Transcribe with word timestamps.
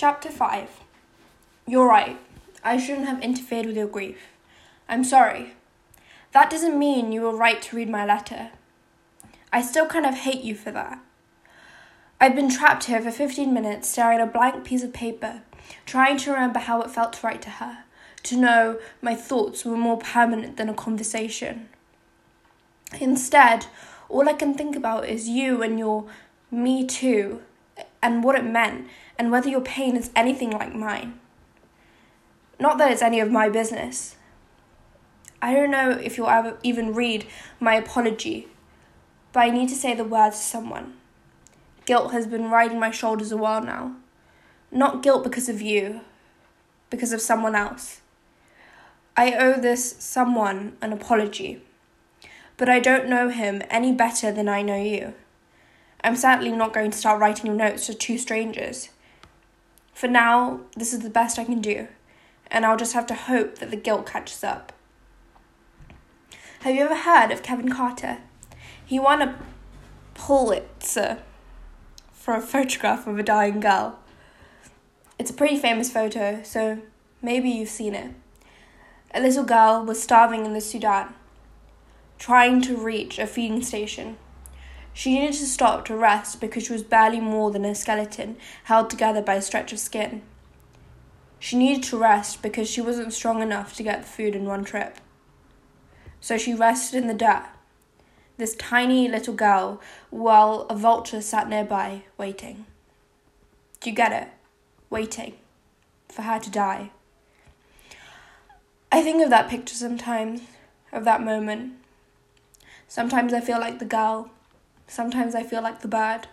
Chapter 0.00 0.30
5 0.30 0.84
You're 1.66 1.88
right. 1.88 2.20
I 2.62 2.76
shouldn't 2.76 3.08
have 3.08 3.20
interfered 3.20 3.66
with 3.66 3.76
your 3.76 3.88
grief. 3.88 4.28
I'm 4.88 5.02
sorry. 5.02 5.54
That 6.30 6.50
doesn't 6.50 6.78
mean 6.78 7.10
you 7.10 7.22
were 7.22 7.36
right 7.36 7.60
to 7.62 7.74
read 7.74 7.88
my 7.90 8.06
letter. 8.06 8.52
I 9.52 9.60
still 9.60 9.88
kind 9.88 10.06
of 10.06 10.14
hate 10.14 10.44
you 10.44 10.54
for 10.54 10.70
that. 10.70 11.00
I've 12.20 12.36
been 12.36 12.48
trapped 12.48 12.84
here 12.84 13.00
for 13.00 13.10
15 13.10 13.52
minutes 13.52 13.88
staring 13.88 14.20
at 14.20 14.28
a 14.28 14.30
blank 14.30 14.64
piece 14.64 14.84
of 14.84 14.92
paper, 14.92 15.42
trying 15.84 16.16
to 16.18 16.30
remember 16.30 16.60
how 16.60 16.80
it 16.80 16.92
felt 16.92 17.14
to 17.14 17.26
write 17.26 17.42
to 17.42 17.50
her, 17.50 17.78
to 18.22 18.36
know 18.36 18.78
my 19.02 19.16
thoughts 19.16 19.64
were 19.64 19.76
more 19.76 19.98
permanent 19.98 20.58
than 20.58 20.68
a 20.68 20.74
conversation. 20.74 21.70
Instead, 23.00 23.66
all 24.08 24.28
I 24.28 24.34
can 24.34 24.54
think 24.54 24.76
about 24.76 25.08
is 25.08 25.28
you 25.28 25.60
and 25.60 25.76
your 25.76 26.06
me 26.52 26.86
too, 26.86 27.42
and 28.02 28.22
what 28.22 28.36
it 28.36 28.44
meant, 28.44 28.86
and 29.18 29.30
whether 29.30 29.48
your 29.48 29.60
pain 29.60 29.96
is 29.96 30.10
anything 30.14 30.50
like 30.50 30.74
mine. 30.74 31.18
Not 32.60 32.78
that 32.78 32.90
it's 32.90 33.02
any 33.02 33.20
of 33.20 33.30
my 33.30 33.48
business. 33.48 34.16
I 35.40 35.54
don't 35.54 35.70
know 35.70 35.90
if 35.90 36.16
you'll 36.16 36.28
ever 36.28 36.58
even 36.62 36.94
read 36.94 37.26
my 37.60 37.74
apology, 37.74 38.48
but 39.32 39.40
I 39.40 39.50
need 39.50 39.68
to 39.68 39.74
say 39.76 39.94
the 39.94 40.04
words 40.04 40.38
to 40.38 40.42
someone. 40.42 40.94
Guilt 41.86 42.12
has 42.12 42.26
been 42.26 42.50
riding 42.50 42.80
my 42.80 42.90
shoulders 42.90 43.30
a 43.30 43.36
while 43.36 43.62
now. 43.62 43.96
Not 44.70 45.02
guilt 45.02 45.22
because 45.22 45.48
of 45.48 45.62
you, 45.62 46.00
because 46.90 47.12
of 47.12 47.20
someone 47.20 47.54
else. 47.54 48.00
I 49.16 49.32
owe 49.32 49.60
this 49.60 49.96
someone 49.98 50.76
an 50.80 50.92
apology, 50.92 51.62
but 52.56 52.68
I 52.68 52.78
don't 52.80 53.08
know 53.08 53.28
him 53.28 53.62
any 53.70 53.92
better 53.92 54.30
than 54.30 54.48
I 54.48 54.62
know 54.62 54.82
you. 54.82 55.14
I'm 56.02 56.16
certainly 56.16 56.52
not 56.52 56.72
going 56.72 56.90
to 56.90 56.98
start 56.98 57.20
writing 57.20 57.46
your 57.46 57.54
notes 57.54 57.86
to 57.86 57.94
two 57.94 58.18
strangers. 58.18 58.90
For 59.92 60.06
now, 60.06 60.60
this 60.76 60.92
is 60.92 61.00
the 61.00 61.10
best 61.10 61.38
I 61.38 61.44
can 61.44 61.60
do, 61.60 61.88
and 62.50 62.64
I'll 62.64 62.76
just 62.76 62.92
have 62.92 63.06
to 63.08 63.14
hope 63.14 63.58
that 63.58 63.70
the 63.70 63.76
guilt 63.76 64.06
catches 64.06 64.44
up. 64.44 64.72
Have 66.60 66.74
you 66.74 66.82
ever 66.82 66.96
heard 66.96 67.30
of 67.30 67.42
Kevin 67.42 67.68
Carter? 67.68 68.18
He 68.84 68.98
won 68.98 69.22
a 69.22 69.38
Pulitzer 70.14 71.18
for 72.12 72.34
a 72.34 72.40
photograph 72.40 73.06
of 73.06 73.18
a 73.18 73.22
dying 73.22 73.60
girl. 73.60 73.98
It's 75.18 75.30
a 75.30 75.34
pretty 75.34 75.56
famous 75.56 75.90
photo, 75.90 76.42
so 76.42 76.78
maybe 77.22 77.48
you've 77.48 77.68
seen 77.68 77.94
it. 77.94 78.12
A 79.14 79.20
little 79.20 79.44
girl 79.44 79.84
was 79.84 80.02
starving 80.02 80.44
in 80.44 80.52
the 80.52 80.60
Sudan, 80.60 81.14
trying 82.18 82.60
to 82.62 82.76
reach 82.76 83.18
a 83.18 83.26
feeding 83.26 83.62
station. 83.62 84.16
She 84.98 85.14
needed 85.14 85.34
to 85.34 85.46
stop 85.46 85.84
to 85.84 85.96
rest 85.96 86.40
because 86.40 86.64
she 86.64 86.72
was 86.72 86.82
barely 86.82 87.20
more 87.20 87.52
than 87.52 87.64
a 87.64 87.72
skeleton 87.76 88.36
held 88.64 88.90
together 88.90 89.22
by 89.22 89.34
a 89.34 89.40
stretch 89.40 89.72
of 89.72 89.78
skin. 89.78 90.22
She 91.38 91.56
needed 91.56 91.84
to 91.84 91.96
rest 91.96 92.42
because 92.42 92.68
she 92.68 92.80
wasn't 92.80 93.12
strong 93.12 93.40
enough 93.40 93.76
to 93.76 93.84
get 93.84 94.02
the 94.02 94.08
food 94.08 94.34
in 94.34 94.44
one 94.44 94.64
trip. 94.64 94.98
So 96.20 96.36
she 96.36 96.52
rested 96.52 97.00
in 97.00 97.06
the 97.06 97.14
dirt, 97.14 97.46
this 98.38 98.56
tiny 98.56 99.06
little 99.06 99.34
girl, 99.34 99.80
while 100.10 100.66
a 100.68 100.74
vulture 100.74 101.20
sat 101.20 101.48
nearby, 101.48 102.02
waiting. 102.16 102.66
Do 103.80 103.90
you 103.90 103.94
get 103.94 104.10
it? 104.10 104.26
Waiting 104.90 105.34
for 106.08 106.22
her 106.22 106.40
to 106.40 106.50
die. 106.50 106.90
I 108.90 109.04
think 109.04 109.22
of 109.22 109.30
that 109.30 109.48
picture 109.48 109.76
sometimes, 109.76 110.40
of 110.90 111.04
that 111.04 111.22
moment. 111.22 111.74
Sometimes 112.88 113.32
I 113.32 113.40
feel 113.40 113.60
like 113.60 113.78
the 113.78 113.84
girl, 113.84 114.32
Sometimes 114.88 115.34
I 115.34 115.42
feel 115.42 115.62
like 115.62 115.80
the 115.80 115.88
bird. 115.88 116.26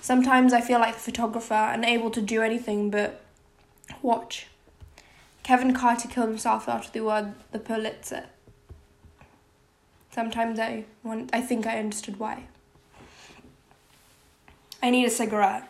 Sometimes 0.00 0.52
I 0.52 0.60
feel 0.60 0.80
like 0.80 0.94
the 0.94 1.00
photographer, 1.00 1.70
unable 1.72 2.10
to 2.10 2.20
do 2.20 2.42
anything 2.42 2.90
but 2.90 3.22
watch. 4.02 4.48
Kevin 5.44 5.72
Carter 5.72 6.08
killed 6.08 6.28
himself 6.28 6.68
after 6.68 6.90
the 6.90 7.04
word 7.04 7.34
the 7.52 7.58
Pulitzer. 7.58 8.24
Sometimes 10.10 10.58
I 10.58 10.84
want 11.02 11.30
I 11.32 11.40
think 11.40 11.66
I 11.66 11.78
understood 11.78 12.18
why. 12.18 12.44
I 14.82 14.90
need 14.90 15.06
a 15.06 15.10
cigarette. 15.10 15.68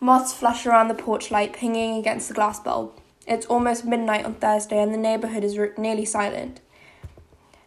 Moths 0.00 0.34
flash 0.34 0.66
around 0.66 0.88
the 0.88 0.94
porch 0.94 1.30
light, 1.30 1.52
pinging 1.52 1.96
against 1.96 2.28
the 2.28 2.34
glass 2.34 2.58
bulb. 2.58 2.92
It's 3.26 3.46
almost 3.46 3.84
midnight 3.84 4.24
on 4.24 4.34
Thursday, 4.34 4.82
and 4.82 4.92
the 4.92 4.98
neighborhood 4.98 5.44
is 5.44 5.58
nearly 5.78 6.04
silent. 6.04 6.60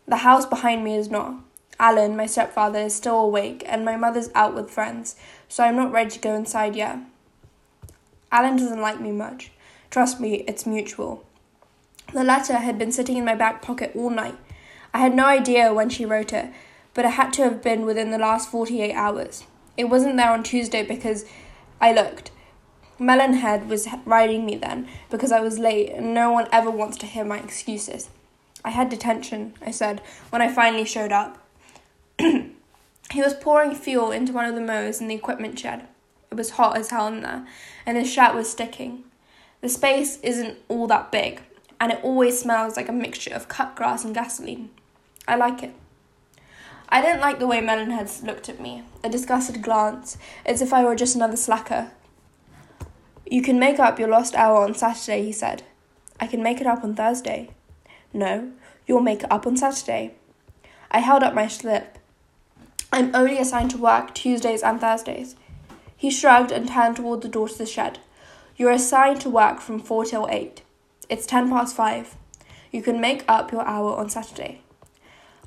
The 0.05 0.17
house 0.17 0.45
behind 0.45 0.83
me 0.83 0.95
is 0.95 1.09
not. 1.09 1.47
Alan, 1.79 2.15
my 2.15 2.25
stepfather, 2.25 2.79
is 2.79 2.95
still 2.95 3.19
awake, 3.19 3.63
and 3.67 3.85
my 3.85 3.95
mother's 3.95 4.29
out 4.33 4.55
with 4.55 4.71
friends, 4.71 5.15
so 5.47 5.63
I'm 5.63 5.75
not 5.75 5.91
ready 5.91 6.09
to 6.11 6.19
go 6.19 6.33
inside 6.33 6.75
yet. 6.75 6.99
Alan 8.31 8.57
doesn't 8.57 8.81
like 8.81 8.99
me 8.99 9.11
much. 9.11 9.51
Trust 9.89 10.19
me, 10.19 10.43
it's 10.47 10.66
mutual. 10.66 11.23
The 12.13 12.23
letter 12.23 12.55
had 12.55 12.79
been 12.79 12.91
sitting 12.91 13.17
in 13.17 13.25
my 13.25 13.35
back 13.35 13.61
pocket 13.61 13.91
all 13.95 14.09
night. 14.09 14.37
I 14.93 14.99
had 14.99 15.16
no 15.16 15.25
idea 15.25 15.73
when 15.73 15.89
she 15.89 16.05
wrote 16.05 16.33
it, 16.33 16.51
but 16.93 17.05
it 17.05 17.11
had 17.11 17.31
to 17.33 17.43
have 17.43 17.61
been 17.61 17.85
within 17.85 18.11
the 18.11 18.17
last 18.17 18.49
48 18.49 18.93
hours. 18.93 19.43
It 19.77 19.85
wasn't 19.85 20.17
there 20.17 20.31
on 20.31 20.43
Tuesday 20.43 20.83
because 20.83 21.25
I 21.79 21.93
looked. 21.93 22.31
Melonhead 22.99 23.67
was 23.67 23.87
riding 24.05 24.45
me 24.45 24.55
then 24.55 24.87
because 25.11 25.31
I 25.31 25.39
was 25.39 25.59
late, 25.59 25.91
and 25.91 26.13
no 26.13 26.31
one 26.31 26.47
ever 26.51 26.71
wants 26.71 26.97
to 26.97 27.05
hear 27.05 27.23
my 27.23 27.37
excuses. 27.37 28.09
I 28.66 28.71
had 28.71 28.89
detention, 28.89 29.53
I 29.61 29.71
said, 29.71 30.01
when 30.31 30.41
I 30.41 30.51
finally 30.51 30.85
showed 30.85 31.11
up. 31.11 31.47
he 32.19 33.22
was 33.22 33.33
pouring 33.33 33.75
fuel 33.75 34.11
into 34.11 34.33
one 34.33 34.45
of 34.45 34.55
the 34.55 34.61
mowers 34.61 35.01
in 35.01 35.07
the 35.07 35.16
equipment 35.16 35.57
shed. 35.59 35.88
It 36.31 36.35
was 36.35 36.51
hot 36.51 36.78
as 36.78 36.89
hell 36.89 37.07
in 37.07 37.22
there, 37.22 37.47
and 37.85 37.97
his 37.97 38.11
shirt 38.11 38.35
was 38.35 38.50
sticking. 38.50 39.03
The 39.61 39.69
space 39.69 40.19
isn't 40.22 40.57
all 40.67 40.88
that 40.88 41.11
big, 41.11 41.41
and 41.79 41.91
it 41.91 42.00
always 42.03 42.39
smells 42.39 42.75
like 42.75 42.89
a 42.89 42.94
mixture 42.94 43.33
of 43.33 43.47
cut 43.47 43.75
grass 43.75 44.03
and 44.03 44.13
gasoline. 44.13 44.69
I 45.28 45.35
like 45.35 45.63
it. 45.63 45.73
I 46.89 47.01
didn't 47.01 47.22
like 47.22 47.39
the 47.39 47.47
way 47.47 47.59
Melonheads 47.59 48.23
looked 48.23 48.47
at 48.47 48.61
me, 48.61 48.84
a 49.03 49.09
disgusted 49.09 49.61
glance, 49.61 50.17
as 50.45 50.61
if 50.61 50.73
I 50.73 50.85
were 50.85 50.95
just 50.95 51.16
another 51.16 51.35
slacker. 51.35 51.91
You 53.25 53.41
can 53.41 53.59
make 53.59 53.78
up 53.78 53.99
your 53.99 54.07
lost 54.07 54.35
hour 54.35 54.63
on 54.63 54.73
Saturday, 54.73 55.25
he 55.25 55.34
said. 55.34 55.63
I 56.19 56.28
can 56.28 56.41
make 56.41 56.61
it 56.61 56.67
up 56.67 56.84
on 56.84 56.95
Thursday. 56.95 57.49
No, 58.13 58.51
you'll 58.85 59.01
make 59.01 59.23
it 59.23 59.31
up 59.31 59.45
on 59.45 59.57
Saturday. 59.57 60.16
I 60.89 60.99
held 60.99 61.23
up 61.23 61.34
my 61.34 61.47
slip. 61.47 61.97
I'm 62.91 63.13
only 63.13 63.37
assigned 63.37 63.71
to 63.71 63.77
work 63.77 64.13
Tuesdays 64.13 64.63
and 64.63 64.79
Thursdays. 64.79 65.35
He 65.95 66.09
shrugged 66.09 66.51
and 66.51 66.67
turned 66.67 66.97
toward 66.97 67.21
the 67.21 67.27
door 67.27 67.49
to 67.49 67.57
the 67.57 67.65
shed. 67.65 67.99
You're 68.55 68.71
assigned 68.71 69.21
to 69.21 69.29
work 69.29 69.59
from 69.59 69.79
4 69.79 70.05
till 70.05 70.27
8. 70.29 70.61
It's 71.09 71.25
10 71.25 71.49
past 71.49 71.75
5. 71.75 72.15
You 72.71 72.81
can 72.81 73.01
make 73.01 73.23
up 73.27 73.51
your 73.51 73.65
hour 73.65 73.95
on 73.95 74.09
Saturday. 74.09 74.61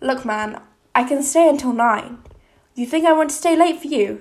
Look, 0.01 0.25
man, 0.25 0.61
I 0.95 1.05
can 1.05 1.23
stay 1.23 1.49
until 1.49 1.73
9. 1.73 2.19
You 2.75 2.87
think 2.87 3.07
I 3.07 3.13
want 3.13 3.31
to 3.31 3.37
stay 3.37 3.57
late 3.57 3.81
for 3.81 3.89
you? 3.89 4.21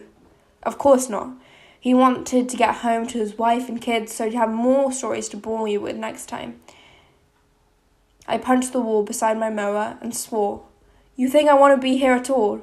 Of 0.63 0.77
course 0.77 1.09
not. 1.09 1.31
He 1.79 1.93
wanted 1.93 2.49
to 2.49 2.57
get 2.57 2.75
home 2.75 3.07
to 3.07 3.17
his 3.17 3.37
wife 3.37 3.69
and 3.69 3.81
kids 3.81 4.13
so 4.13 4.25
he'd 4.25 4.35
have 4.35 4.49
more 4.51 4.91
stories 4.91 5.29
to 5.29 5.37
bore 5.37 5.67
you 5.67 5.79
with 5.79 5.95
next 5.95 6.27
time. 6.27 6.59
I 8.27 8.37
punched 8.37 8.73
the 8.73 8.81
wall 8.81 9.03
beside 9.03 9.37
my 9.37 9.49
mower 9.49 9.97
and 10.01 10.15
swore. 10.15 10.63
You 11.15 11.29
think 11.29 11.49
I 11.49 11.53
want 11.53 11.75
to 11.75 11.81
be 11.81 11.97
here 11.97 12.13
at 12.13 12.29
all? 12.29 12.61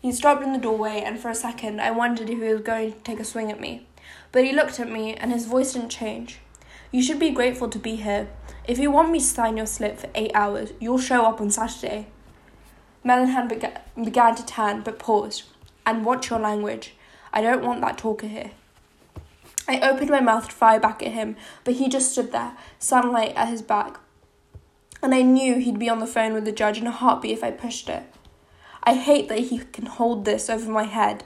He 0.00 0.12
stopped 0.12 0.42
in 0.42 0.52
the 0.52 0.58
doorway, 0.58 1.02
and 1.04 1.20
for 1.20 1.28
a 1.28 1.34
second 1.34 1.80
I 1.80 1.90
wondered 1.90 2.30
if 2.30 2.38
he 2.38 2.52
was 2.52 2.62
going 2.62 2.92
to 2.92 2.98
take 3.00 3.20
a 3.20 3.24
swing 3.24 3.52
at 3.52 3.60
me. 3.60 3.86
But 4.32 4.44
he 4.44 4.52
looked 4.52 4.80
at 4.80 4.90
me, 4.90 5.14
and 5.14 5.30
his 5.30 5.46
voice 5.46 5.74
didn't 5.74 5.90
change. 5.90 6.40
You 6.90 7.02
should 7.02 7.18
be 7.18 7.30
grateful 7.30 7.68
to 7.68 7.78
be 7.78 7.96
here. 7.96 8.28
If 8.66 8.78
you 8.78 8.90
want 8.90 9.10
me 9.10 9.18
to 9.18 9.24
sign 9.24 9.56
your 9.56 9.66
slip 9.66 9.98
for 9.98 10.08
eight 10.14 10.32
hours, 10.34 10.72
you'll 10.80 10.98
show 10.98 11.24
up 11.24 11.40
on 11.40 11.50
Saturday. 11.50 12.06
Melonhead 13.04 13.48
bega- 13.48 13.82
began 14.02 14.34
to 14.36 14.46
turn, 14.46 14.80
but 14.82 14.98
paused. 14.98 15.44
And 15.84 16.04
watch 16.04 16.30
your 16.30 16.38
language. 16.38 16.94
I 17.32 17.42
don't 17.42 17.64
want 17.64 17.80
that 17.82 17.98
talker 17.98 18.26
here. 18.26 18.52
I 19.68 19.80
opened 19.80 20.10
my 20.10 20.20
mouth 20.20 20.48
to 20.48 20.54
fire 20.54 20.80
back 20.80 21.02
at 21.02 21.12
him, 21.12 21.36
but 21.62 21.74
he 21.74 21.88
just 21.88 22.10
stood 22.12 22.32
there, 22.32 22.56
sunlight 22.78 23.34
at 23.36 23.48
his 23.48 23.62
back. 23.62 24.00
And 25.02 25.14
I 25.14 25.22
knew 25.22 25.58
he'd 25.58 25.78
be 25.78 25.88
on 25.88 26.00
the 26.00 26.06
phone 26.06 26.34
with 26.34 26.44
the 26.44 26.52
judge 26.52 26.78
in 26.78 26.86
a 26.86 26.90
heartbeat 26.90 27.32
if 27.32 27.44
I 27.44 27.50
pushed 27.50 27.88
it. 27.88 28.02
I 28.82 28.94
hate 28.94 29.28
that 29.28 29.38
he 29.38 29.58
can 29.58 29.86
hold 29.86 30.24
this 30.24 30.48
over 30.48 30.70
my 30.70 30.84
head. 30.84 31.24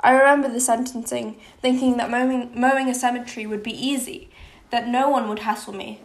I 0.00 0.12
remember 0.12 0.48
the 0.48 0.60
sentencing, 0.60 1.38
thinking 1.60 1.96
that 1.96 2.10
mowing, 2.10 2.50
mowing 2.58 2.88
a 2.88 2.94
cemetery 2.94 3.46
would 3.46 3.62
be 3.62 3.70
easy, 3.70 4.30
that 4.70 4.88
no 4.88 5.08
one 5.08 5.28
would 5.28 5.40
hassle 5.40 5.74
me. 5.74 6.00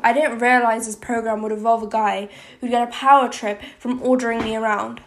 I 0.00 0.12
didn't 0.12 0.38
realize 0.38 0.86
this 0.86 0.96
program 0.96 1.42
would 1.42 1.52
involve 1.52 1.82
a 1.82 1.86
guy 1.86 2.28
who'd 2.60 2.70
get 2.70 2.88
a 2.88 2.90
power 2.90 3.28
trip 3.28 3.60
from 3.78 4.02
ordering 4.02 4.42
me 4.42 4.56
around. 4.56 5.00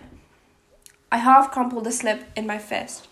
I 1.12 1.18
half 1.18 1.52
crumpled 1.52 1.86
the 1.86 1.92
slip 1.92 2.26
in 2.36 2.46
my 2.46 2.58
fist. 2.58 3.08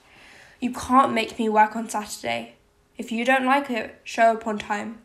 You 0.59 0.71
can't 0.71 1.13
make 1.13 1.37
me 1.37 1.49
work 1.49 1.75
on 1.75 1.89
Saturday. 1.89 2.55
If 2.97 3.11
you 3.11 3.25
don't 3.25 3.45
like 3.45 3.69
it, 3.69 3.99
show 4.03 4.33
up 4.33 4.47
on 4.47 4.59
time. 4.59 4.99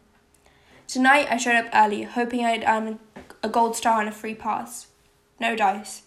Tonight 0.86 1.26
I 1.30 1.36
showed 1.36 1.56
up 1.56 1.68
early, 1.74 2.02
hoping 2.02 2.44
I'd 2.44 2.64
earn 2.66 2.98
a 3.42 3.48
gold 3.48 3.76
star 3.76 4.00
and 4.00 4.08
a 4.08 4.12
free 4.12 4.34
pass. 4.34 4.88
No 5.40 5.56
dice. 5.56 6.02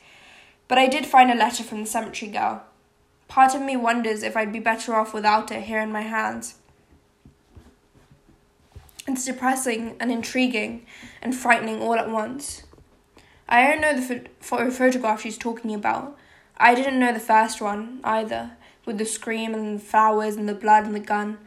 But 0.71 0.77
I 0.77 0.87
did 0.87 1.05
find 1.05 1.29
a 1.29 1.35
letter 1.35 1.63
from 1.63 1.81
the 1.81 1.85
cemetery 1.85 2.31
girl. 2.31 2.63
Part 3.27 3.53
of 3.53 3.61
me 3.61 3.75
wonders 3.75 4.23
if 4.23 4.37
I'd 4.37 4.53
be 4.53 4.59
better 4.59 4.95
off 4.95 5.13
without 5.13 5.51
it 5.51 5.63
here 5.63 5.81
in 5.81 5.91
my 5.91 6.03
hands. 6.03 6.55
It's 9.05 9.25
depressing 9.25 9.97
and 9.99 10.09
intriguing 10.09 10.85
and 11.21 11.35
frightening 11.35 11.81
all 11.81 11.95
at 11.95 12.09
once. 12.09 12.63
I 13.49 13.67
don't 13.67 13.81
know 13.81 13.99
the 13.99 14.29
ph- 14.39 14.71
photograph 14.71 15.23
she's 15.23 15.37
talking 15.37 15.73
about. 15.73 16.17
I 16.55 16.73
didn't 16.73 17.01
know 17.01 17.11
the 17.11 17.19
first 17.19 17.59
one 17.59 17.99
either, 18.05 18.51
with 18.85 18.97
the 18.97 19.03
scream 19.03 19.53
and 19.53 19.77
the 19.77 19.83
flowers 19.83 20.37
and 20.37 20.47
the 20.47 20.55
blood 20.55 20.85
and 20.85 20.95
the 20.95 21.01
gun. 21.01 21.37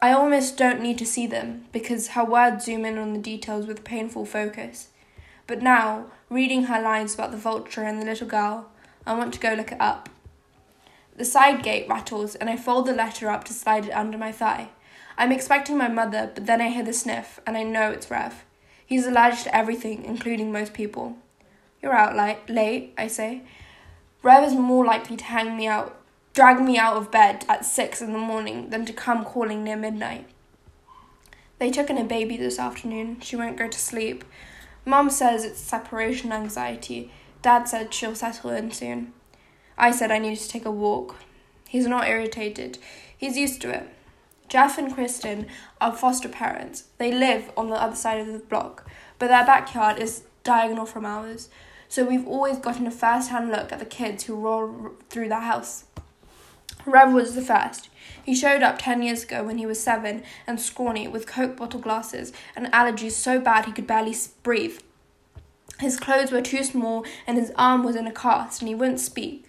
I 0.00 0.12
almost 0.12 0.56
don't 0.56 0.80
need 0.80 0.98
to 0.98 1.06
see 1.06 1.26
them 1.26 1.64
because 1.72 2.10
her 2.10 2.24
words 2.24 2.66
zoom 2.66 2.84
in 2.84 2.98
on 2.98 3.14
the 3.14 3.18
details 3.18 3.66
with 3.66 3.82
painful 3.82 4.26
focus. 4.26 4.89
But 5.50 5.62
now, 5.62 6.06
reading 6.28 6.66
her 6.66 6.80
lines 6.80 7.12
about 7.12 7.32
the 7.32 7.36
vulture 7.36 7.82
and 7.82 8.00
the 8.00 8.06
little 8.06 8.28
girl, 8.28 8.70
I 9.04 9.18
want 9.18 9.34
to 9.34 9.40
go 9.40 9.54
look 9.54 9.72
it 9.72 9.80
up. 9.80 10.08
The 11.16 11.24
side 11.24 11.64
gate 11.64 11.88
rattles, 11.88 12.36
and 12.36 12.48
I 12.48 12.56
fold 12.56 12.86
the 12.86 12.92
letter 12.92 13.28
up 13.28 13.42
to 13.46 13.52
slide 13.52 13.86
it 13.86 13.90
under 13.90 14.16
my 14.16 14.30
thigh. 14.30 14.68
I'm 15.18 15.32
expecting 15.32 15.76
my 15.76 15.88
mother, 15.88 16.30
but 16.32 16.46
then 16.46 16.60
I 16.60 16.68
hear 16.68 16.84
the 16.84 16.92
sniff, 16.92 17.40
and 17.48 17.56
I 17.56 17.64
know 17.64 17.90
it's 17.90 18.12
Rev. 18.12 18.44
He's 18.86 19.08
allergic 19.08 19.42
to 19.42 19.56
everything, 19.56 20.04
including 20.04 20.52
most 20.52 20.72
people. 20.72 21.16
You're 21.82 21.94
out 21.94 22.16
late, 22.16 22.48
late, 22.48 22.94
I 22.96 23.08
say. 23.08 23.42
Rev 24.22 24.44
is 24.44 24.54
more 24.54 24.84
likely 24.84 25.16
to 25.16 25.24
hang 25.24 25.56
me 25.56 25.66
out 25.66 26.00
drag 26.32 26.60
me 26.60 26.78
out 26.78 26.96
of 26.96 27.10
bed 27.10 27.44
at 27.48 27.64
six 27.64 28.00
in 28.00 28.12
the 28.12 28.18
morning 28.20 28.70
than 28.70 28.86
to 28.86 28.92
come 28.92 29.24
calling 29.24 29.64
near 29.64 29.76
midnight. 29.76 30.28
They 31.58 31.72
took 31.72 31.90
in 31.90 31.98
a 31.98 32.04
baby 32.04 32.36
this 32.36 32.60
afternoon. 32.60 33.20
She 33.20 33.34
won't 33.34 33.56
go 33.56 33.66
to 33.66 33.78
sleep. 33.78 34.22
Mum 34.84 35.10
says 35.10 35.44
it's 35.44 35.60
separation 35.60 36.32
anxiety. 36.32 37.12
Dad 37.42 37.64
said 37.68 37.92
she'll 37.92 38.14
settle 38.14 38.50
in 38.50 38.70
soon. 38.70 39.12
I 39.76 39.90
said 39.90 40.10
I 40.10 40.18
needed 40.18 40.40
to 40.40 40.48
take 40.48 40.64
a 40.64 40.70
walk. 40.70 41.16
He's 41.68 41.86
not 41.86 42.08
irritated. 42.08 42.78
He's 43.16 43.36
used 43.36 43.60
to 43.62 43.70
it. 43.70 43.88
Jeff 44.48 44.78
and 44.78 44.92
Kristen 44.92 45.46
are 45.80 45.94
foster 45.94 46.28
parents. 46.28 46.84
They 46.98 47.12
live 47.12 47.52
on 47.56 47.70
the 47.70 47.80
other 47.80 47.94
side 47.94 48.20
of 48.20 48.32
the 48.32 48.40
block, 48.40 48.90
but 49.18 49.28
their 49.28 49.46
backyard 49.46 49.98
is 49.98 50.24
diagonal 50.42 50.86
from 50.86 51.06
ours, 51.06 51.48
so 51.88 52.04
we've 52.04 52.26
always 52.26 52.58
gotten 52.58 52.86
a 52.86 52.90
first 52.90 53.30
hand 53.30 53.50
look 53.50 53.72
at 53.72 53.78
the 53.78 53.84
kids 53.84 54.24
who 54.24 54.34
roll 54.34 54.92
through 55.08 55.28
the 55.28 55.40
house. 55.40 55.84
Rev 56.86 57.12
was 57.12 57.34
the 57.34 57.42
first. 57.42 57.88
He 58.24 58.34
showed 58.34 58.62
up 58.62 58.78
ten 58.78 59.02
years 59.02 59.24
ago 59.24 59.44
when 59.44 59.58
he 59.58 59.66
was 59.66 59.82
seven 59.82 60.22
and 60.46 60.60
scrawny, 60.60 61.08
with 61.08 61.26
Coke 61.26 61.56
bottle 61.56 61.80
glasses 61.80 62.32
and 62.54 62.66
allergies 62.72 63.12
so 63.12 63.40
bad 63.40 63.64
he 63.64 63.72
could 63.72 63.86
barely 63.86 64.14
breathe. 64.42 64.78
His 65.78 65.98
clothes 65.98 66.30
were 66.30 66.42
too 66.42 66.62
small 66.62 67.04
and 67.26 67.38
his 67.38 67.52
arm 67.56 67.82
was 67.82 67.96
in 67.96 68.06
a 68.06 68.12
cast 68.12 68.60
and 68.60 68.68
he 68.68 68.74
wouldn't 68.74 69.00
speak. 69.00 69.46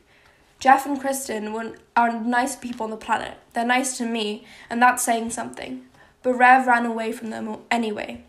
Jeff 0.60 0.86
and 0.86 1.00
Kristen 1.00 1.54
were, 1.54 1.76
are 1.96 2.22
nice 2.22 2.56
people 2.56 2.84
on 2.84 2.92
the 2.92 2.98
planet. 2.98 3.38
They're 3.54 3.66
nice 3.66 3.98
to 3.98 4.06
me, 4.06 4.46
and 4.70 4.80
that's 4.80 5.04
saying 5.04 5.32
something. 5.32 5.86
But 6.22 6.36
Rev 6.36 6.68
ran 6.68 6.86
away 6.86 7.12
from 7.12 7.32
them 7.32 7.58
anyway. 7.72 8.24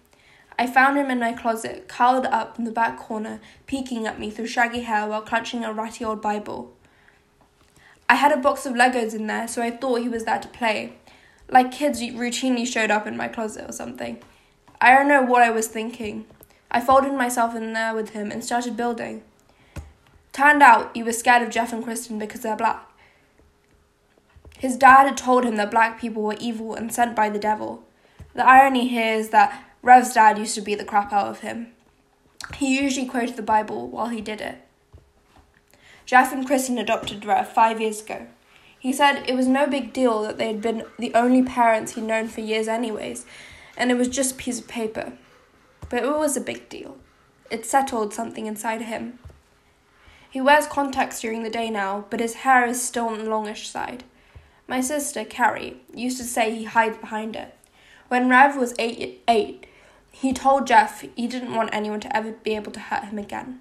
I 0.58 0.66
found 0.66 0.96
him 0.96 1.10
in 1.10 1.18
my 1.18 1.34
closet, 1.34 1.88
curled 1.88 2.24
up 2.26 2.58
in 2.58 2.64
the 2.64 2.70
back 2.70 2.98
corner, 2.98 3.40
peeking 3.66 4.06
at 4.06 4.18
me 4.18 4.30
through 4.30 4.46
shaggy 4.46 4.80
hair 4.80 5.06
while 5.06 5.20
clutching 5.20 5.62
a 5.62 5.72
ratty 5.72 6.04
old 6.04 6.22
Bible. 6.22 6.72
I 8.12 8.16
had 8.16 8.30
a 8.30 8.36
box 8.36 8.66
of 8.66 8.74
Legos 8.74 9.14
in 9.14 9.26
there, 9.26 9.48
so 9.48 9.62
I 9.62 9.70
thought 9.70 10.02
he 10.02 10.08
was 10.10 10.24
there 10.24 10.38
to 10.38 10.48
play. 10.48 10.98
Like 11.48 11.72
kids 11.72 12.02
routinely 12.02 12.66
showed 12.66 12.90
up 12.90 13.06
in 13.06 13.16
my 13.16 13.26
closet 13.26 13.66
or 13.66 13.72
something. 13.72 14.22
I 14.82 14.94
don't 14.94 15.08
know 15.08 15.22
what 15.22 15.40
I 15.40 15.48
was 15.48 15.66
thinking. 15.66 16.26
I 16.70 16.82
folded 16.82 17.14
myself 17.14 17.54
in 17.56 17.72
there 17.72 17.94
with 17.94 18.10
him 18.10 18.30
and 18.30 18.44
started 18.44 18.76
building. 18.76 19.22
Turned 20.30 20.62
out 20.62 20.94
he 20.94 21.02
was 21.02 21.18
scared 21.18 21.40
of 21.40 21.48
Jeff 21.48 21.72
and 21.72 21.82
Kristen 21.82 22.18
because 22.18 22.42
they're 22.42 22.54
black. 22.54 22.86
His 24.58 24.76
dad 24.76 25.06
had 25.06 25.16
told 25.16 25.46
him 25.46 25.56
that 25.56 25.70
black 25.70 25.98
people 25.98 26.22
were 26.22 26.36
evil 26.38 26.74
and 26.74 26.92
sent 26.92 27.16
by 27.16 27.30
the 27.30 27.38
devil. 27.38 27.82
The 28.34 28.46
irony 28.46 28.88
here 28.88 29.14
is 29.14 29.30
that 29.30 29.64
Rev's 29.80 30.12
dad 30.12 30.36
used 30.36 30.54
to 30.56 30.60
beat 30.60 30.78
the 30.78 30.84
crap 30.84 31.14
out 31.14 31.28
of 31.28 31.40
him. 31.40 31.68
He 32.56 32.78
usually 32.78 33.06
quoted 33.06 33.36
the 33.36 33.42
Bible 33.42 33.88
while 33.88 34.08
he 34.08 34.20
did 34.20 34.42
it. 34.42 34.58
Jeff 36.04 36.32
and 36.32 36.46
Kristen 36.46 36.78
adopted 36.78 37.24
Rev 37.24 37.48
five 37.48 37.80
years 37.80 38.02
ago. 38.02 38.26
He 38.78 38.92
said 38.92 39.24
it 39.28 39.36
was 39.36 39.46
no 39.46 39.66
big 39.66 39.92
deal 39.92 40.22
that 40.22 40.38
they 40.38 40.48
had 40.48 40.60
been 40.60 40.84
the 40.98 41.14
only 41.14 41.42
parents 41.42 41.94
he'd 41.94 42.04
known 42.04 42.28
for 42.28 42.40
years, 42.40 42.66
anyways, 42.66 43.24
and 43.76 43.90
it 43.90 43.96
was 43.96 44.08
just 44.08 44.32
a 44.32 44.36
piece 44.36 44.58
of 44.58 44.66
paper. 44.66 45.12
But 45.88 46.02
it 46.02 46.08
was 46.08 46.36
a 46.36 46.40
big 46.40 46.68
deal. 46.68 46.96
It 47.50 47.64
settled 47.64 48.12
something 48.12 48.46
inside 48.46 48.82
him. 48.82 49.18
He 50.28 50.40
wears 50.40 50.66
contacts 50.66 51.20
during 51.20 51.42
the 51.42 51.50
day 51.50 51.70
now, 51.70 52.06
but 52.08 52.18
his 52.18 52.36
hair 52.36 52.66
is 52.66 52.82
still 52.82 53.08
on 53.08 53.18
the 53.18 53.30
longish 53.30 53.68
side. 53.68 54.04
My 54.66 54.80
sister, 54.80 55.24
Carrie, 55.24 55.82
used 55.94 56.16
to 56.18 56.24
say 56.24 56.54
he 56.54 56.64
hides 56.64 56.96
behind 56.96 57.36
it. 57.36 57.54
When 58.08 58.30
Rev 58.30 58.56
was 58.56 58.74
eight, 58.78 59.22
eight, 59.28 59.66
he 60.10 60.32
told 60.32 60.66
Jeff 60.66 61.04
he 61.14 61.26
didn't 61.26 61.54
want 61.54 61.70
anyone 61.72 62.00
to 62.00 62.16
ever 62.16 62.32
be 62.32 62.56
able 62.56 62.72
to 62.72 62.80
hurt 62.80 63.04
him 63.04 63.18
again. 63.18 63.60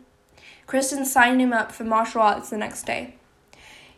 Kristen 0.71 1.03
signed 1.03 1.41
him 1.41 1.51
up 1.51 1.73
for 1.73 1.83
martial 1.83 2.21
arts 2.21 2.50
the 2.50 2.57
next 2.57 2.83
day. 2.83 3.15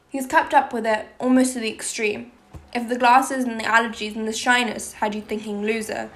He's 0.10 0.26
kept 0.26 0.56
up 0.56 0.74
with 0.74 0.88
it 0.88 1.06
almost 1.20 1.54
to 1.54 1.60
the 1.60 1.72
extreme. 1.72 2.32
If 2.74 2.90
the 2.90 2.98
glasses 2.98 3.44
and 3.44 3.60
the 3.60 3.66
allergies 3.66 4.16
and 4.16 4.28
the 4.28 4.34
shyness 4.34 4.94
had 4.94 5.14
you 5.14 5.22
thinking 5.22 5.62
loser, 5.62 6.10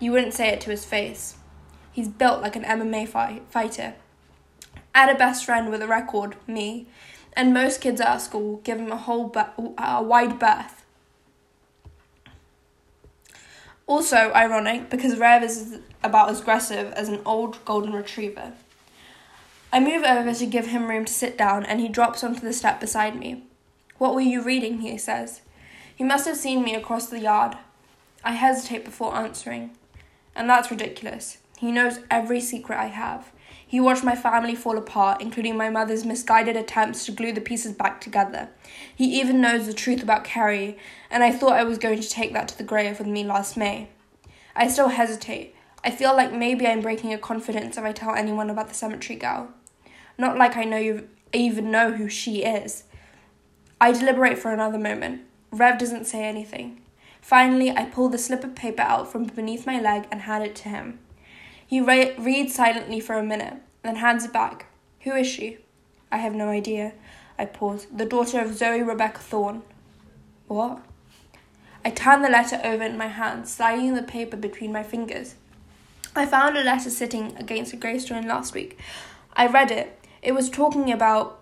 you 0.00 0.10
wouldn't 0.10 0.34
say 0.34 0.48
it 0.48 0.60
to 0.62 0.70
his 0.70 0.84
face. 0.84 1.36
He's 1.92 2.08
built 2.08 2.42
like 2.42 2.56
an 2.56 2.64
MMA 2.64 3.06
fight- 3.06 3.44
fighter. 3.48 3.94
Had 4.92 5.08
a 5.08 5.16
best 5.16 5.44
friend 5.44 5.70
with 5.70 5.80
a 5.80 5.86
record, 5.86 6.34
me, 6.48 6.88
and 7.34 7.54
most 7.54 7.80
kids 7.80 8.00
at 8.00 8.08
our 8.08 8.18
school 8.18 8.56
give 8.64 8.80
him 8.80 8.90
a 8.90 8.96
whole 8.96 9.32
a 9.78 10.02
wide 10.02 10.36
berth. 10.40 10.84
Also 13.86 14.32
ironic 14.34 14.90
because 14.90 15.16
Rev 15.16 15.44
is 15.44 15.78
about 16.02 16.28
as 16.28 16.40
aggressive 16.40 16.92
as 16.94 17.08
an 17.08 17.20
old 17.24 17.64
golden 17.64 17.92
retriever. 17.92 18.54
I 19.74 19.80
move 19.80 20.04
over 20.04 20.34
to 20.34 20.46
give 20.46 20.66
him 20.66 20.90
room 20.90 21.06
to 21.06 21.12
sit 21.12 21.38
down, 21.38 21.64
and 21.64 21.80
he 21.80 21.88
drops 21.88 22.22
onto 22.22 22.40
the 22.40 22.52
step 22.52 22.78
beside 22.78 23.18
me. 23.18 23.44
What 23.96 24.14
were 24.14 24.20
you 24.20 24.42
reading? 24.42 24.80
he 24.80 24.98
says. 24.98 25.40
He 25.96 26.04
must 26.04 26.26
have 26.26 26.36
seen 26.36 26.62
me 26.62 26.74
across 26.74 27.06
the 27.06 27.20
yard. 27.20 27.56
I 28.22 28.32
hesitate 28.32 28.84
before 28.84 29.14
answering. 29.14 29.70
And 30.34 30.50
that's 30.50 30.70
ridiculous. 30.70 31.38
He 31.56 31.72
knows 31.72 32.00
every 32.10 32.38
secret 32.40 32.78
I 32.78 32.88
have. 32.88 33.32
He 33.66 33.80
watched 33.80 34.04
my 34.04 34.14
family 34.14 34.54
fall 34.54 34.76
apart, 34.76 35.22
including 35.22 35.56
my 35.56 35.70
mother's 35.70 36.04
misguided 36.04 36.54
attempts 36.54 37.06
to 37.06 37.12
glue 37.12 37.32
the 37.32 37.40
pieces 37.40 37.72
back 37.72 37.98
together. 38.02 38.50
He 38.94 39.18
even 39.18 39.40
knows 39.40 39.64
the 39.64 39.72
truth 39.72 40.02
about 40.02 40.24
Carrie, 40.24 40.76
and 41.10 41.24
I 41.24 41.32
thought 41.32 41.54
I 41.54 41.64
was 41.64 41.78
going 41.78 42.00
to 42.00 42.10
take 42.10 42.34
that 42.34 42.48
to 42.48 42.58
the 42.58 42.64
grave 42.64 42.98
with 42.98 43.08
me 43.08 43.24
last 43.24 43.56
May. 43.56 43.88
I 44.54 44.68
still 44.68 44.88
hesitate. 44.88 45.54
I 45.82 45.90
feel 45.90 46.14
like 46.14 46.30
maybe 46.30 46.66
I'm 46.66 46.82
breaking 46.82 47.14
a 47.14 47.18
confidence 47.18 47.78
if 47.78 47.84
I 47.84 47.92
tell 47.92 48.14
anyone 48.14 48.50
about 48.50 48.68
the 48.68 48.74
cemetery 48.74 49.18
girl. 49.18 49.48
Not 50.22 50.38
like 50.38 50.56
I 50.56 50.62
know 50.62 50.76
you 50.76 51.08
even 51.32 51.72
know 51.72 51.94
who 51.94 52.08
she 52.08 52.44
is. 52.44 52.84
I 53.80 53.90
deliberate 53.90 54.38
for 54.38 54.52
another 54.52 54.78
moment. 54.78 55.22
Rev 55.50 55.76
doesn't 55.80 56.04
say 56.04 56.22
anything. 56.22 56.80
Finally, 57.20 57.72
I 57.72 57.86
pull 57.86 58.08
the 58.08 58.18
slip 58.18 58.44
of 58.44 58.54
paper 58.54 58.82
out 58.82 59.10
from 59.10 59.24
beneath 59.24 59.66
my 59.66 59.80
leg 59.80 60.06
and 60.12 60.20
hand 60.20 60.44
it 60.44 60.54
to 60.62 60.68
him. 60.68 61.00
He 61.66 61.80
re- 61.80 62.14
reads 62.16 62.54
silently 62.54 63.00
for 63.00 63.16
a 63.16 63.24
minute, 63.24 63.54
then 63.82 63.96
hands 63.96 64.24
it 64.24 64.32
back. 64.32 64.66
Who 65.00 65.12
is 65.12 65.26
she? 65.26 65.58
I 66.12 66.18
have 66.18 66.36
no 66.36 66.50
idea. 66.50 66.92
I 67.36 67.46
pause. 67.46 67.88
The 67.92 68.06
daughter 68.06 68.38
of 68.38 68.56
Zoe 68.56 68.80
Rebecca 68.80 69.18
Thorne. 69.18 69.62
What? 70.46 70.84
I 71.84 71.90
turn 71.90 72.22
the 72.22 72.30
letter 72.30 72.60
over 72.62 72.84
in 72.84 72.96
my 72.96 73.08
hand, 73.08 73.48
sliding 73.48 73.94
the 73.94 74.04
paper 74.04 74.36
between 74.36 74.72
my 74.72 74.84
fingers. 74.84 75.34
I 76.14 76.26
found 76.26 76.56
a 76.56 76.62
letter 76.62 76.90
sitting 76.90 77.36
against 77.38 77.72
a 77.72 77.76
gravestone 77.76 78.28
last 78.28 78.54
week. 78.54 78.78
I 79.34 79.48
read 79.48 79.72
it, 79.72 79.98
it 80.22 80.32
was 80.32 80.48
talking 80.48 80.90
about. 80.90 81.40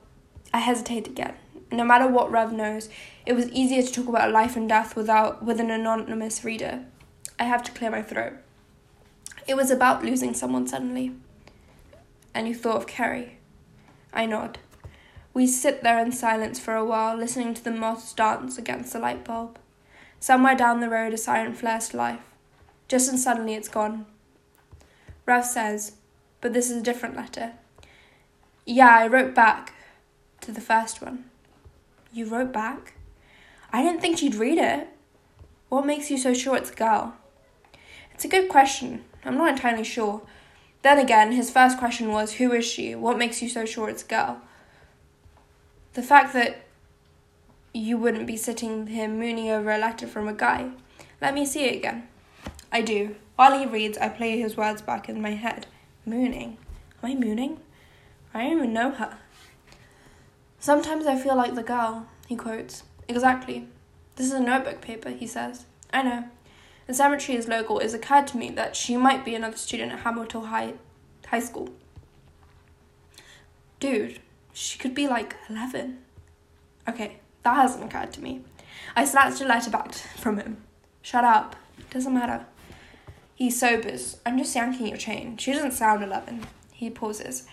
I 0.53 0.59
hesitate 0.59 1.07
again. 1.07 1.35
No 1.71 1.85
matter 1.85 2.09
what 2.09 2.33
Rev 2.33 2.53
knows, 2.53 2.89
it 3.25 3.35
was 3.35 3.49
easier 3.51 3.83
to 3.83 3.93
talk 3.93 4.09
about 4.09 4.33
life 4.33 4.57
and 4.57 4.69
death 4.69 4.97
without 4.97 5.45
with 5.45 5.61
an 5.61 5.71
anonymous 5.71 6.43
reader. 6.43 6.85
I 7.39 7.45
have 7.45 7.63
to 7.65 7.73
clear 7.73 7.91
my 7.91 8.03
throat. 8.03 8.35
It 9.47 9.57
was 9.57 9.71
about 9.71 10.05
losing 10.05 10.35
someone 10.35 10.67
suddenly. 10.67 11.13
And 12.35 12.49
you 12.49 12.55
thought 12.55 12.77
of 12.77 12.87
Carrie. 12.87 13.39
I 14.13 14.27
nod. 14.27 14.59
We 15.33 15.47
sit 15.47 15.83
there 15.83 16.01
in 16.05 16.11
silence 16.11 16.59
for 16.59 16.75
a 16.75 16.85
while, 16.85 17.17
listening 17.17 17.55
to 17.55 17.63
the 17.63 17.71
moths 17.71 18.13
dance 18.13 18.59
against 18.59 18.93
the 18.93 18.99
light 18.99 19.25
bulb. 19.25 19.59
Somewhere 20.19 20.57
down 20.57 20.81
the 20.81 20.89
road, 20.89 21.15
a 21.15 21.17
siren 21.17 21.55
flares 21.55 21.91
to 21.91 21.97
life. 21.97 22.21
Just 22.89 23.09
and 23.09 23.19
suddenly, 23.19 23.55
it's 23.55 23.69
gone. 23.69 24.07
Rev 25.27 25.45
says, 25.45 25.93
but 26.41 26.53
this 26.53 26.71
is 26.71 26.79
a 26.79 26.83
different 26.83 27.17
letter. 27.17 27.53
Yeah, 28.73 28.97
I 28.97 29.09
wrote 29.09 29.35
back 29.35 29.75
to 30.43 30.53
the 30.53 30.61
first 30.61 31.03
one. 31.03 31.25
You 32.12 32.27
wrote 32.27 32.53
back? 32.53 32.95
I 33.73 33.83
didn't 33.83 34.00
think 34.00 34.23
you'd 34.23 34.37
read 34.37 34.59
it. 34.59 34.87
What 35.71 35.85
makes 35.85 36.09
you 36.09 36.17
so 36.17 36.33
sure 36.33 36.57
it's 36.57 36.71
a 36.71 36.77
girl? 36.77 37.17
It's 38.15 38.25
a 38.25 38.29
good 38.29 38.49
question. 38.49 39.05
I'm 39.25 39.37
not 39.37 39.49
entirely 39.49 39.83
sure. 39.83 40.23
Then 40.83 40.99
again, 40.99 41.33
his 41.33 41.50
first 41.50 41.79
question 41.81 42.12
was, 42.12 42.35
Who 42.35 42.53
is 42.53 42.65
she? 42.65 42.95
What 42.95 43.19
makes 43.19 43.43
you 43.43 43.49
so 43.49 43.65
sure 43.65 43.89
it's 43.89 44.05
a 44.05 44.07
girl? 44.07 44.41
The 45.95 46.03
fact 46.05 46.33
that 46.35 46.62
you 47.75 47.99
wouldn't 47.99 48.29
be 48.29 48.37
sitting 48.37 48.87
here 48.87 49.09
mooning 49.09 49.50
over 49.50 49.73
a 49.73 49.79
letter 49.79 50.07
from 50.07 50.29
a 50.29 50.33
guy. 50.33 50.71
Let 51.21 51.35
me 51.35 51.45
see 51.45 51.65
it 51.65 51.75
again. 51.75 52.07
I 52.71 52.83
do. 52.83 53.17
While 53.35 53.59
he 53.59 53.67
reads, 53.67 53.99
I 53.99 54.11
play 54.11 54.39
his 54.39 54.57
words 54.57 54.81
back 54.81 55.09
in 55.09 55.21
my 55.21 55.35
head. 55.35 55.67
Mooning. 56.07 56.57
Am 57.03 57.11
I 57.11 57.15
mooning? 57.17 57.59
I 58.33 58.43
don't 58.43 58.59
even 58.59 58.73
know 58.73 58.91
her. 58.91 59.19
Sometimes 60.59 61.07
I 61.07 61.17
feel 61.17 61.37
like 61.37 61.55
the 61.55 61.63
girl, 61.63 62.07
he 62.27 62.37
quotes. 62.37 62.85
Exactly. 63.09 63.67
This 64.17 64.27
is 64.27 64.33
a 64.33 64.41
notebook 64.41 64.81
paper, 64.81 65.11
he 65.11 65.27
says. 65.27 65.65
I 65.93 66.03
know. 66.03 66.25
The 66.87 66.95
cemetery 66.95 67.39
is 67.39 67.49
local. 67.49 67.79
It's 67.79 67.95
occurred 67.95 68.27
to 68.29 68.37
me 68.37 68.51
that 68.51 68.77
she 68.77 68.97
might 68.97 69.25
be 69.25 69.35
another 69.35 69.57
student 69.57 69.93
at 69.93 70.01
Hamilton 70.01 70.45
High, 70.45 70.75
High 71.27 71.41
School. 71.41 71.71
Dude, 73.79 74.21
she 74.53 74.79
could 74.79 74.95
be 74.95 75.09
like 75.09 75.37
11. 75.49 75.99
Okay, 76.89 77.17
that 77.43 77.57
hasn't 77.57 77.85
occurred 77.85 78.13
to 78.13 78.23
me. 78.23 78.43
I 78.95 79.05
snatched 79.05 79.41
a 79.41 79.47
letter 79.47 79.71
back 79.71 79.93
from 79.95 80.39
him. 80.39 80.59
Shut 81.03 81.25
up. 81.25 81.57
Doesn't 81.91 82.13
matter. 82.13 82.47
He 83.35 83.51
sobers. 83.51 84.19
I'm 84.27 84.37
just 84.37 84.55
yanking 84.55 84.89
your 84.89 84.99
chain. 84.99 85.37
She 85.39 85.53
doesn't 85.53 85.73
sound 85.73 86.05
11. 86.05 86.47
He 86.73 86.91
pauses. 86.91 87.47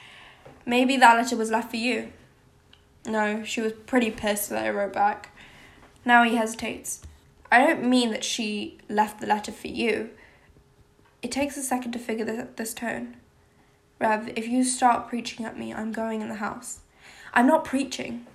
Maybe 0.67 0.97
that 0.97 1.15
letter 1.15 1.38
was 1.38 1.50
left 1.50 1.71
for 1.71 1.77
you. 1.77 2.12
No, 3.05 3.41
she 3.45 3.62
was 3.62 3.71
pretty 3.71 4.12
pissed 4.12 4.50
that 4.50 4.65
I 4.65 4.69
wrote 4.69 4.91
back. 4.91 5.33
Now 6.03 6.24
he 6.24 6.36
hesitates. 6.36 7.01
I 7.50 7.65
don't 7.65 7.89
mean 7.89 8.12
that 8.12 8.25
she 8.25 8.77
left 8.89 9.21
the 9.21 9.27
letter 9.27 9.53
for 9.53 9.69
you. 9.69 10.09
It 11.21 11.31
takes 11.31 11.55
a 11.55 11.63
second 11.63 11.93
to 11.93 12.00
figure 12.00 12.25
this, 12.25 12.47
this 12.57 12.74
tone. 12.74 13.15
Rev, 14.00 14.33
if 14.36 14.50
you 14.50 14.65
start 14.65 15.07
preaching 15.07 15.45
at 15.45 15.57
me, 15.57 15.74
I'm 15.74 15.93
going 15.93 16.21
in 16.21 16.27
the 16.27 16.36
house. 16.36 16.81
I'm 17.33 17.47
not 17.47 17.63
preaching. 17.63 18.27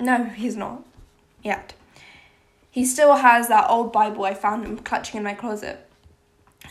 No, 0.00 0.24
he's 0.24 0.56
not. 0.56 0.84
Yet. 1.44 1.74
He 2.68 2.84
still 2.84 3.14
has 3.14 3.46
that 3.46 3.70
old 3.70 3.92
Bible 3.92 4.24
I 4.24 4.34
found 4.34 4.64
him 4.64 4.78
clutching 4.78 5.18
in 5.18 5.22
my 5.22 5.34
closet. 5.34 5.88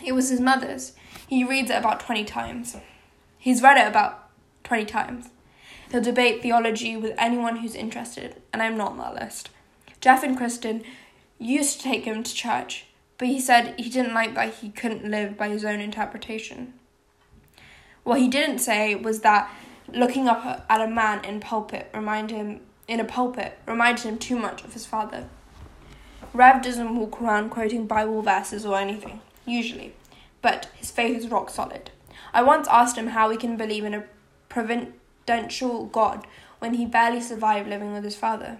It 0.05 0.11
was 0.11 0.27
his 0.27 0.41
mother's. 0.41 0.91
He 1.25 1.45
reads 1.45 1.71
it 1.71 1.77
about 1.77 2.01
20 2.01 2.25
times. 2.25 2.75
He's 3.37 3.61
read 3.61 3.77
it 3.77 3.87
about 3.87 4.22
20 4.63 4.85
times. 4.85 5.29
He'll 5.91 6.01
debate 6.01 6.41
theology 6.41 6.97
with 6.97 7.13
anyone 7.17 7.57
who's 7.57 7.75
interested, 7.75 8.41
and 8.51 8.61
I'm 8.61 8.77
not 8.77 8.91
on 8.91 8.97
that 8.97 9.15
list. 9.15 9.49
Jeff 10.01 10.23
and 10.23 10.35
Kristen 10.35 10.83
used 11.37 11.77
to 11.77 11.83
take 11.83 12.05
him 12.05 12.23
to 12.23 12.33
church, 12.33 12.85
but 13.17 13.27
he 13.27 13.39
said 13.39 13.75
he 13.77 13.89
didn't 13.89 14.13
like 14.13 14.33
that 14.35 14.55
he 14.55 14.69
couldn't 14.69 15.09
live 15.09 15.37
by 15.37 15.49
his 15.49 15.63
own 15.63 15.79
interpretation. 15.79 16.73
What 18.03 18.19
he 18.19 18.27
didn't 18.27 18.59
say 18.59 18.95
was 18.95 19.21
that 19.21 19.49
looking 19.87 20.27
up 20.27 20.65
at 20.69 20.81
a 20.81 20.87
man 20.87 21.23
in 21.23 21.39
pulpit 21.39 21.89
reminded 21.93 22.35
him 22.35 22.61
in 22.87 22.99
a 22.99 23.05
pulpit 23.05 23.57
reminded 23.65 24.03
him 24.03 24.17
too 24.17 24.37
much 24.37 24.63
of 24.63 24.73
his 24.73 24.85
father. 24.85 25.29
Rev 26.33 26.61
doesn't 26.61 26.95
walk 26.95 27.21
around 27.21 27.49
quoting 27.49 27.85
Bible 27.85 28.21
verses 28.21 28.65
or 28.65 28.77
anything, 28.77 29.21
usually, 29.45 29.93
but 30.41 30.69
his 30.75 30.91
faith 30.91 31.15
is 31.15 31.29
rock 31.29 31.49
solid. 31.49 31.91
I 32.33 32.41
once 32.41 32.67
asked 32.67 32.97
him 32.97 33.07
how 33.07 33.29
he 33.29 33.37
can 33.37 33.55
believe 33.55 33.85
in 33.85 33.93
a 33.93 34.05
providential 34.53 35.87
God 35.87 36.27
when 36.59 36.75
he 36.75 36.85
barely 36.85 37.19
survived 37.19 37.67
living 37.67 37.91
with 37.91 38.03
his 38.03 38.15
father. 38.15 38.59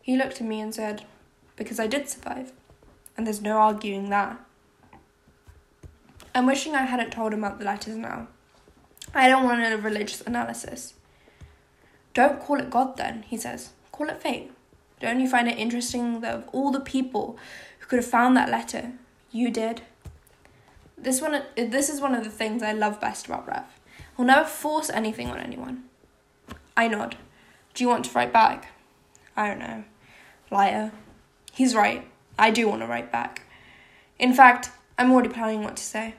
He 0.00 0.16
looked 0.16 0.40
at 0.40 0.46
me 0.46 0.60
and 0.60 0.74
said, 0.74 1.04
Because 1.54 1.78
I 1.78 1.86
did 1.86 2.08
survive, 2.08 2.52
and 3.16 3.26
there's 3.26 3.42
no 3.42 3.58
arguing 3.58 4.08
that. 4.08 4.40
I'm 6.34 6.46
wishing 6.46 6.74
I 6.74 6.84
hadn't 6.84 7.10
told 7.10 7.34
him 7.34 7.44
about 7.44 7.58
the 7.58 7.66
letters 7.66 7.96
now. 7.96 8.28
I 9.14 9.28
don't 9.28 9.44
want 9.44 9.62
a 9.62 9.76
religious 9.76 10.22
analysis. 10.22 10.94
Don't 12.14 12.40
call 12.40 12.58
it 12.58 12.70
God 12.70 12.96
then, 12.96 13.24
he 13.24 13.36
says. 13.36 13.70
Call 13.92 14.08
it 14.08 14.22
fate. 14.22 14.50
Don't 15.00 15.20
you 15.20 15.28
find 15.28 15.48
it 15.48 15.58
interesting 15.58 16.20
that 16.20 16.34
of 16.34 16.48
all 16.52 16.70
the 16.70 16.80
people 16.80 17.38
who 17.80 17.86
could 17.86 17.98
have 17.98 18.06
found 18.06 18.36
that 18.36 18.50
letter, 18.50 18.92
you 19.30 19.50
did? 19.50 19.82
This 20.96 21.20
one, 21.20 21.42
this 21.56 21.88
is 21.88 22.00
one 22.00 22.14
of 22.14 22.24
the 22.24 22.30
things 22.30 22.62
I 22.62 22.72
love 22.72 23.00
best 23.00 23.26
about 23.26 23.46
Rev. 23.46 23.79
He'll 24.20 24.26
never 24.26 24.46
force 24.46 24.90
anything 24.90 25.28
on 25.30 25.38
anyone. 25.38 25.84
I 26.76 26.88
nod. 26.88 27.16
Do 27.72 27.82
you 27.82 27.88
want 27.88 28.04
to 28.04 28.10
write 28.12 28.34
back? 28.34 28.70
I 29.34 29.48
don't 29.48 29.58
know. 29.58 29.84
Liar. 30.50 30.92
He's 31.54 31.74
right. 31.74 32.06
I 32.38 32.50
do 32.50 32.68
want 32.68 32.82
to 32.82 32.86
write 32.86 33.10
back. 33.10 33.44
In 34.18 34.34
fact, 34.34 34.72
I'm 34.98 35.10
already 35.10 35.30
planning 35.30 35.62
what 35.62 35.78
to 35.78 35.82
say. 35.82 36.16